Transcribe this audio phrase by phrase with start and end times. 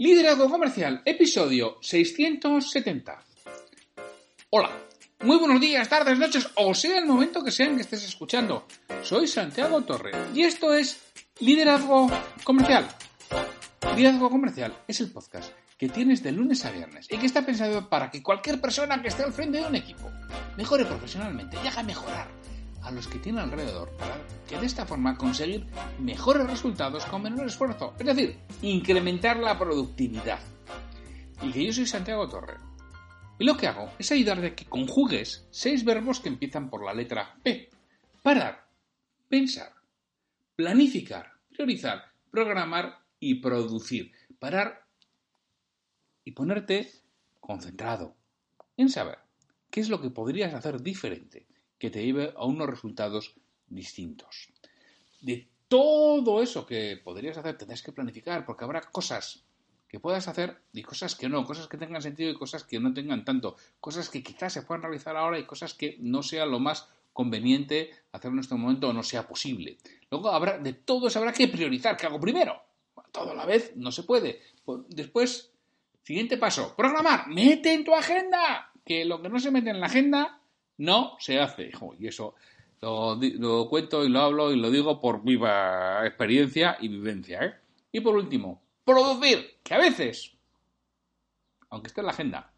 [0.00, 3.18] Liderazgo Comercial, episodio 670.
[4.50, 4.70] Hola,
[5.24, 8.64] muy buenos días, tardes, noches, o sea el momento que sean que estés escuchando.
[9.02, 11.02] Soy Santiago Torre y esto es
[11.40, 12.08] Liderazgo
[12.44, 12.86] Comercial.
[13.96, 17.88] Liderazgo Comercial es el podcast que tienes de lunes a viernes y que está pensado
[17.88, 20.12] para que cualquier persona que esté al frente de un equipo
[20.56, 22.37] mejore profesionalmente y haga mejorar
[22.88, 24.16] a los que tiene alrededor para
[24.48, 25.66] que de esta forma conseguir
[26.00, 27.94] mejores resultados con menor esfuerzo.
[27.98, 30.40] Es decir, incrementar la productividad.
[31.42, 32.56] Y que yo soy Santiago Torre.
[33.38, 36.94] Y lo que hago es ayudarte a que conjugues seis verbos que empiezan por la
[36.94, 37.68] letra P.
[38.22, 38.66] Parar,
[39.28, 39.72] pensar,
[40.56, 44.12] planificar, priorizar, programar y producir.
[44.38, 44.86] Parar
[46.24, 46.90] y ponerte
[47.38, 48.16] concentrado
[48.78, 49.18] en saber
[49.70, 51.46] qué es lo que podrías hacer diferente
[51.78, 53.34] que te lleve a unos resultados
[53.68, 54.48] distintos.
[55.20, 59.44] De todo eso que podrías hacer, tendrás que planificar, porque habrá cosas
[59.88, 62.92] que puedas hacer y cosas que no, cosas que tengan sentido y cosas que no
[62.92, 66.58] tengan tanto, cosas que quizás se puedan realizar ahora y cosas que no sea lo
[66.58, 69.78] más conveniente hacer en este momento o no sea posible.
[70.10, 72.62] Luego habrá, de todo eso habrá que priorizar, ¿qué hago primero?
[73.12, 74.40] todo a la vez no se puede.
[74.88, 75.50] Después,
[76.02, 79.86] siguiente paso, programar, mete en tu agenda, que lo que no se mete en la
[79.86, 80.40] agenda
[80.78, 81.70] no se hace.
[81.98, 82.34] y eso
[82.80, 87.44] lo, cuento y lo hablo y lo digo por viva experiencia y vivencia.
[87.44, 87.54] ¿eh?
[87.92, 90.32] Y por último, producir, que a veces,
[91.70, 92.52] aunque esté en la agenda,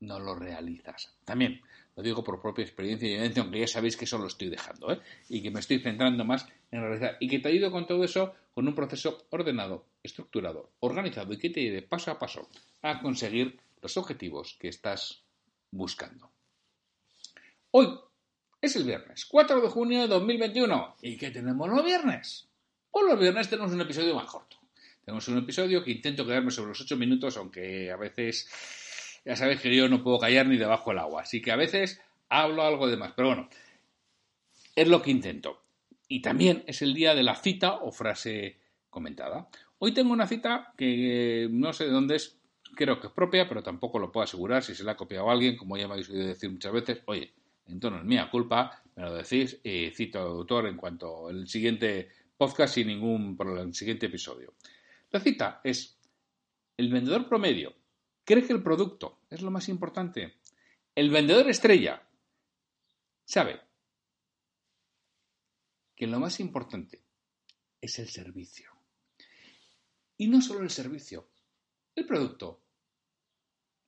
[0.00, 1.14] no lo realizas.
[1.24, 1.60] También
[1.96, 4.92] lo digo por propia experiencia y vivencia, aunque ya sabéis que eso lo estoy dejando,
[4.92, 5.00] ¿eh?
[5.28, 8.34] y que me estoy centrando más en realizar, y que te ayudo con todo eso
[8.54, 12.48] con un proceso ordenado, estructurado, organizado, y que te lleve paso a paso
[12.82, 15.22] a conseguir los objetivos que estás
[15.70, 16.30] buscando.
[17.70, 17.86] Hoy
[18.62, 20.96] es el viernes, 4 de junio de 2021.
[21.02, 22.48] ¿Y qué tenemos los viernes?
[22.90, 24.56] Pues los viernes tenemos un episodio más corto.
[25.04, 28.48] Tenemos un episodio que intento quedarme sobre los 8 minutos, aunque a veces
[29.22, 31.22] ya sabéis que yo no puedo callar ni debajo del agua.
[31.22, 33.12] Así que a veces hablo algo de más.
[33.14, 33.50] Pero bueno,
[34.74, 35.62] es lo que intento.
[36.08, 38.56] Y también es el día de la cita o frase
[38.88, 39.50] comentada.
[39.78, 42.38] Hoy tengo una cita que no sé de dónde es,
[42.74, 45.58] creo que es propia, pero tampoco lo puedo asegurar si se la ha copiado alguien,
[45.58, 47.02] como ya me habéis oído decir muchas veces.
[47.04, 47.34] Oye,
[47.68, 52.86] entonces, mía culpa, me lo decís y cito autor en cuanto al siguiente podcast sin
[52.86, 54.54] ningún problema, el siguiente episodio.
[55.10, 55.98] La cita es,
[56.76, 57.74] el vendedor promedio
[58.24, 60.40] cree que el producto es lo más importante.
[60.94, 62.06] El vendedor estrella
[63.24, 63.60] sabe
[65.94, 67.02] que lo más importante
[67.80, 68.70] es el servicio.
[70.16, 71.30] Y no solo el servicio,
[71.94, 72.62] el producto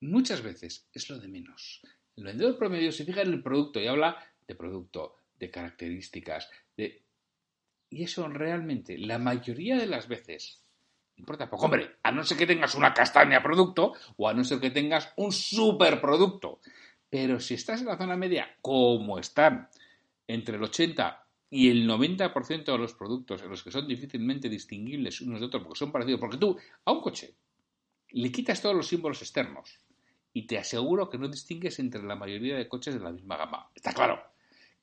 [0.00, 1.82] muchas veces es lo de menos.
[2.16, 7.02] El vendedor promedio se fija en el producto y habla de producto, de características, de...
[7.90, 10.62] Y eso realmente, la mayoría de las veces,
[11.16, 11.66] importa poco.
[11.66, 15.12] Hombre, a no ser que tengas una castaña producto o a no ser que tengas
[15.16, 16.60] un superproducto.
[17.10, 19.68] Pero si estás en la zona media, como están
[20.26, 25.20] entre el 80 y el 90% de los productos en los que son difícilmente distinguibles
[25.20, 26.56] unos de otros porque son parecidos, porque tú
[26.86, 27.34] a un coche
[28.08, 29.78] le quitas todos los símbolos externos,
[30.32, 33.70] y te aseguro que no distingues entre la mayoría de coches de la misma gama.
[33.74, 34.22] Está claro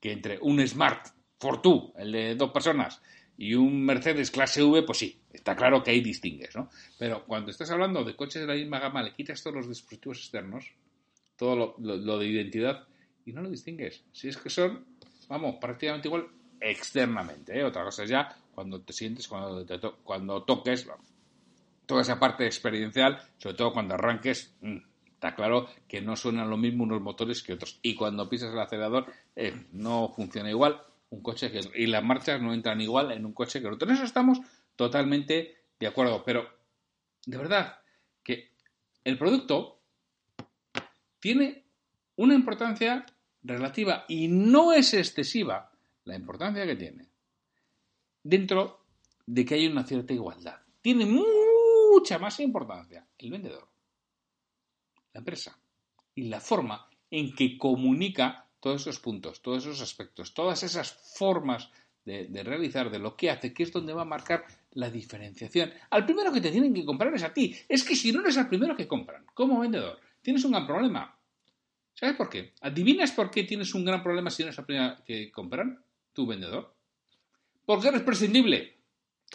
[0.00, 3.00] que entre un Smart Fortwo, el de dos personas,
[3.36, 6.68] y un Mercedes clase V, pues sí, está claro que ahí distingues, ¿no?
[6.98, 10.18] Pero cuando estás hablando de coches de la misma gama, le quitas todos los dispositivos
[10.18, 10.72] externos,
[11.36, 12.88] todo lo, de identidad,
[13.24, 14.02] y no lo distingues.
[14.12, 14.84] Si es que son,
[15.28, 16.26] vamos, prácticamente igual
[16.60, 17.56] externamente.
[17.56, 17.64] ¿eh?
[17.64, 19.64] Otra cosa es ya cuando te sientes, cuando,
[20.02, 20.88] cuando toques,
[21.86, 24.78] toda esa parte experiencial, sobre todo cuando arranques, mm,
[25.18, 27.80] Está claro que no suenan lo mismo unos motores que otros.
[27.82, 30.80] Y cuando pisas el acelerador eh, no funciona igual
[31.10, 31.72] un coche que otro.
[31.74, 33.88] Y las marchas no entran igual en un coche que en otro.
[33.88, 34.38] En eso estamos
[34.76, 36.22] totalmente de acuerdo.
[36.24, 36.48] Pero,
[37.26, 37.80] de verdad,
[38.22, 38.52] que
[39.02, 39.80] el producto
[41.18, 41.64] tiene
[42.14, 43.04] una importancia
[43.42, 45.72] relativa y no es excesiva
[46.04, 47.08] la importancia que tiene
[48.22, 48.84] dentro
[49.26, 50.60] de que hay una cierta igualdad.
[50.80, 53.77] Tiene mucha más importancia el vendedor
[55.12, 55.58] la empresa
[56.14, 61.70] y la forma en que comunica todos esos puntos, todos esos aspectos, todas esas formas
[62.04, 65.70] de, realizar, de lo que hace, que es donde va a marcar la diferenciación.
[65.90, 67.54] Al primero que te tienen que comprar es a ti.
[67.68, 71.18] Es que si no eres el primero que compran, como vendedor, tienes un gran problema.
[71.92, 72.54] ¿Sabes por qué?
[72.62, 75.82] ¿Adivinas por qué tienes un gran problema si no eres el primero que compran?
[76.12, 76.74] Tu vendedor.
[77.66, 78.78] Porque eres prescindible.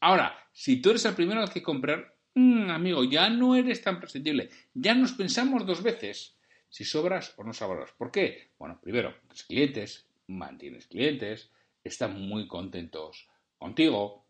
[0.00, 4.50] Ahora, si tú eres el primero que comprar, mmm, amigo, ya no eres tan prescindible.
[4.74, 6.36] Ya nos pensamos dos veces
[6.68, 7.92] si sobras o no sobras.
[7.92, 8.50] ¿Por qué?
[8.58, 9.14] Bueno, primero,
[9.46, 11.50] clientes, mantienes clientes,
[11.82, 14.24] están muy contentos contigo.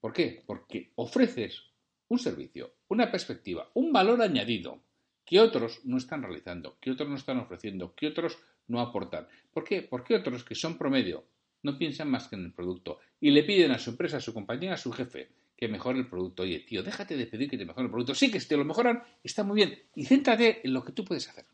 [0.00, 0.42] ¿Por qué?
[0.46, 1.64] Porque ofreces
[2.08, 4.82] un servicio, una perspectiva, un valor añadido
[5.24, 9.28] que otros no están realizando, que otros no están ofreciendo, que otros no aportan.
[9.52, 9.82] ¿Por qué?
[9.82, 11.24] Porque otros que son promedio
[11.62, 14.32] no piensan más que en el producto y le piden a su empresa, a su
[14.32, 15.30] compañía, a su jefe
[15.60, 16.42] que mejore el producto.
[16.42, 18.14] Oye, tío, déjate de pedir que te mejore el producto.
[18.14, 19.78] Sí, que te lo mejoran, está muy bien.
[19.94, 21.44] Y céntrate en lo que tú puedes hacer.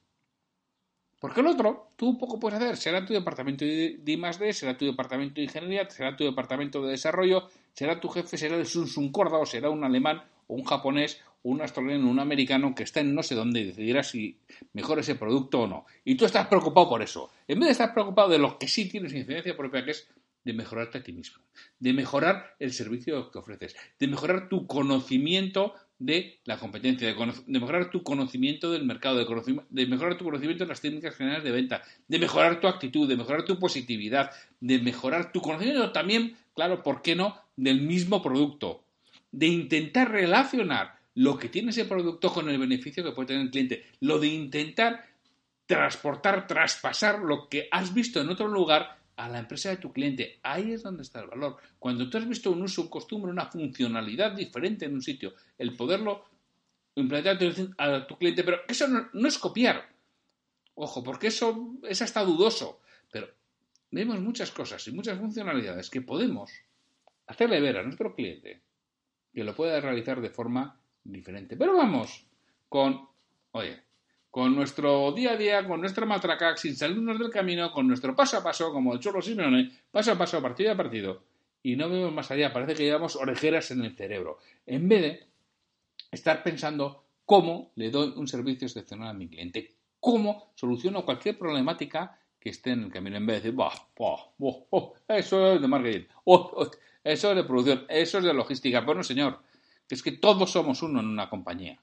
[1.19, 2.76] Porque el otro, tú poco puedes hacer.
[2.76, 7.49] Será tu departamento de I+.D., será tu departamento de ingeniería, será tu departamento de desarrollo,
[7.73, 11.61] será tu jefe, será el Sun Corda o será un alemán o un japonés un
[11.61, 14.37] australiano un americano que está en no sé dónde y decidirá si
[14.73, 15.87] mejora ese producto o no.
[16.05, 17.31] Y tú estás preocupado por eso.
[17.47, 20.09] En vez de estar preocupado de lo que sí tienes incidencia propia, que es
[20.47, 21.43] de mejorarte a ti mismo,
[21.81, 27.91] de mejorar el servicio que ofreces, de mejorar tu conocimiento de la competencia, de, mejorar
[27.91, 31.83] tu conocimiento del mercado, de, de, mejorar tu conocimiento de las técnicas generales de venta,
[32.07, 37.03] de mejorar tu actitud, de mejorar tu positividad, de mejorar tu conocimiento también, claro, ¿por
[37.03, 38.85] qué no?, del mismo producto,
[39.33, 43.51] de intentar relacionar lo que tiene ese producto con el beneficio que puede tener el
[43.51, 45.07] cliente, lo de intentar
[45.67, 50.39] transportar, traspasar lo que has visto en otro lugar a la empresa de tu cliente.
[50.43, 51.57] Ahí es donde está el valor.
[51.79, 55.75] Cuando tú has visto un uso, un costumbre, una funcionalidad diferente en un sitio, el
[55.75, 56.25] poderlo
[56.95, 57.39] implementar
[57.79, 59.89] a tu cliente, pero eso no, es copiar.
[60.75, 62.81] Ojo, porque eso es hasta dudoso.
[63.11, 63.29] Pero
[63.91, 66.53] vemos muchas cosas y muchas funcionalidades que podemos
[67.27, 68.62] hacerle ver a nuestro cliente
[69.33, 71.57] que lo pueda realizar de forma diferente.
[71.57, 72.27] Pero vamos
[72.69, 73.09] con,
[73.53, 73.86] oye,
[74.37, 78.37] con nuestro día a día, con nuestra matraca, sin salirnos del camino, con nuestro paso
[78.37, 81.23] a paso, como el Chorro Simeone, paso a paso, partido a partido,
[81.62, 84.37] y no vemos más allá, parece que llevamos orejeras en el cerebro,
[84.67, 85.27] en vez de
[86.12, 92.21] estar pensando cómo le doy un servicio excepcional a mi cliente, cómo soluciono cualquier problemática
[92.38, 96.09] que esté en el camino, en vez de decir, bah, oh, eso es de marketing,
[96.25, 96.71] oh,
[97.03, 98.83] eso es de producción, eso es de logística.
[98.83, 99.38] Bueno, señor,
[99.88, 101.81] es que todos somos uno en una compañía.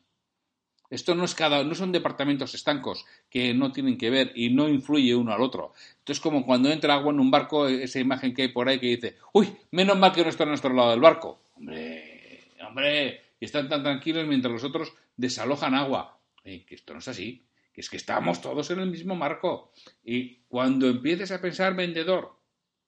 [0.94, 4.70] Esto no es cada, no son departamentos estancos que no tienen que ver y no
[4.70, 5.74] influye uno al otro.
[5.98, 8.80] Esto es como cuando entra agua en un barco, esa imagen que hay por ahí
[8.80, 11.42] que dice, uy, menos mal que no está a nuestro lado del barco.
[11.56, 16.20] Hombre, hombre, y están tan tranquilos mientras los otros desalojan agua.
[16.44, 17.44] que esto no es así,
[17.74, 19.72] que es que estamos todos en el mismo marco.
[20.04, 22.38] Y cuando empieces a pensar vendedor,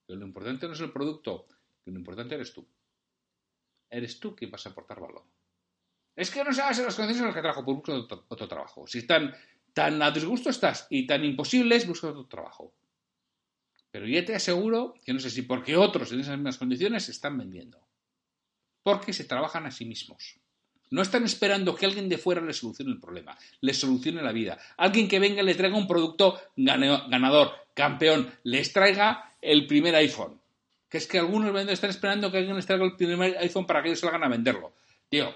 [0.06, 1.48] que lo importante no es el producto,
[1.84, 2.64] que lo importante eres tú.
[3.90, 5.24] Eres tú quien vas a aportar valor.
[6.16, 8.86] Es que no sabes las condiciones en las que trabajo, pues busca otro, trabajo.
[8.86, 9.34] Si tan,
[9.74, 12.72] tan a disgusto estás y tan imposible es, busca otro trabajo.
[13.90, 17.36] Pero ya te aseguro que no sé si porque otros en esas mismas condiciones están
[17.36, 17.78] vendiendo.
[18.82, 20.40] Porque se trabajan a sí mismos.
[20.90, 24.58] No están esperando que alguien de fuera les solucione el problema, les solucione la vida.
[24.76, 30.40] Alguien que venga y le traiga un producto ganador, campeón, les traiga el primer iPhone.
[30.88, 33.82] Que es que algunos vendedores están esperando que alguien les traiga el primer iPhone para
[33.82, 34.74] que ellos salgan a venderlo.
[35.08, 35.34] Tío,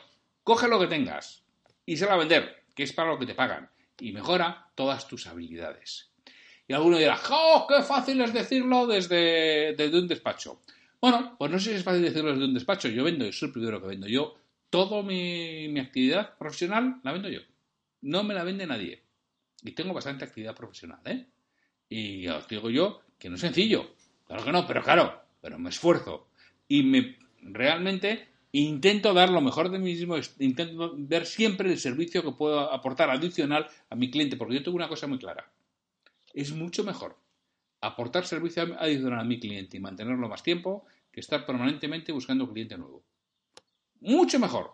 [0.51, 1.45] Coge lo que tengas
[1.87, 3.71] y se va a vender, que es para lo que te pagan,
[4.01, 6.11] y mejora todas tus habilidades.
[6.67, 10.61] Y alguno dirá, ¡oh, qué fácil es decirlo desde, un despacho!
[11.01, 12.89] Bueno, pues no sé si es fácil decirlo desde un despacho.
[12.89, 14.09] Yo vendo, yo soy el primero que vendo.
[14.09, 14.35] Yo,
[14.71, 17.43] toda mi, mi actividad profesional la vendo yo.
[18.01, 19.05] No me la vende nadie.
[19.63, 21.27] Y tengo bastante actividad profesional, ¿eh?
[21.89, 23.95] Y os digo yo que no es sencillo.
[24.27, 26.27] Claro que no, pero claro, pero me esfuerzo.
[26.67, 32.23] Y me realmente Intento dar lo mejor de mí mismo, intento ver siempre el servicio
[32.23, 35.49] que puedo aportar adicional a mi cliente, porque yo tengo una cosa muy clara.
[36.35, 37.17] Es mucho mejor
[37.81, 42.53] aportar servicio adicional a mi cliente y mantenerlo más tiempo que estar permanentemente buscando un
[42.53, 43.05] cliente nuevo.
[44.01, 44.73] Mucho mejor.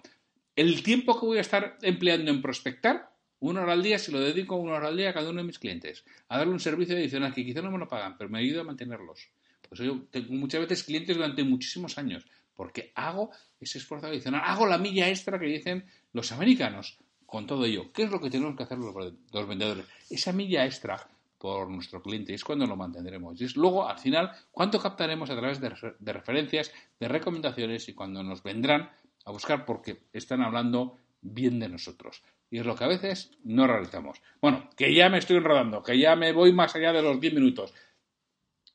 [0.54, 4.20] El tiempo que voy a estar empleando en prospectar, una hora al día, si lo
[4.20, 6.96] dedico una hora al día a cada uno de mis clientes, a darle un servicio
[6.96, 9.28] adicional que quizá no me lo pagan, pero me ayuda a mantenerlos.
[9.68, 14.66] Pues yo tengo muchas veces clientes durante muchísimos años porque hago ese esfuerzo adicional, hago
[14.66, 17.92] la milla extra que dicen los americanos con todo ello.
[17.92, 19.84] ¿Qué es lo que tenemos que hacer los, vendedores?
[20.08, 21.06] Esa milla extra
[21.38, 23.40] por nuestro cliente es cuando lo mantendremos.
[23.40, 27.94] Y es luego, al final, cuánto captaremos a través de, de referencias, de recomendaciones y
[27.94, 28.90] cuando nos vendrán
[29.24, 32.22] a buscar porque están hablando bien de nosotros.
[32.50, 34.22] Y es lo que a veces no realizamos.
[34.40, 37.34] Bueno, que ya me estoy enredando, que ya me voy más allá de los 10
[37.34, 37.74] minutos.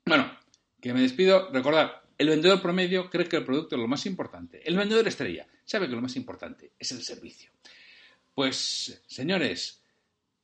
[0.06, 0.30] Bueno,
[0.82, 1.50] que me despido.
[1.52, 4.62] Recordad, El vendedor promedio cree que el producto es lo más importante.
[4.64, 7.50] El vendedor estrella sabe que lo más importante es el servicio.
[8.36, 9.82] Pues, señores,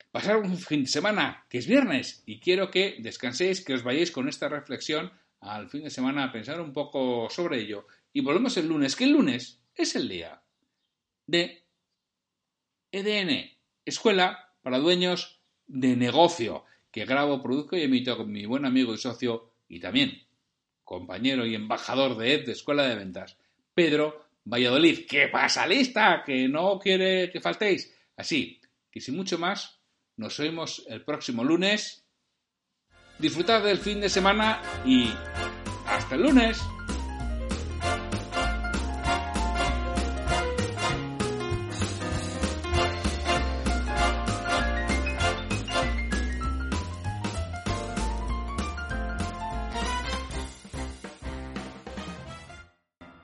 [0.10, 4.10] pasar un fin de semana, que es viernes, y quiero que descanséis, que os vayáis
[4.10, 7.86] con esta reflexión al fin de semana a pensar un poco sobre ello.
[8.12, 10.42] Y volvemos el lunes, que el lunes es el día
[11.28, 11.64] de
[12.92, 13.52] EDN,
[13.86, 18.98] Escuela para Dueños de Negocio, que grabo, produzco y emito con mi buen amigo y
[18.98, 20.27] socio y también
[20.88, 23.38] compañero y embajador de ED de Escuela de Ventas,
[23.74, 25.06] Pedro Valladolid.
[25.08, 26.24] ¿Qué pasa, lista?
[26.26, 27.94] Que no quiere que faltéis.
[28.16, 29.82] Así que sin mucho más,
[30.16, 32.06] nos oímos el próximo lunes.
[33.20, 35.12] Disfrutad del fin de semana y
[35.86, 36.58] hasta el lunes.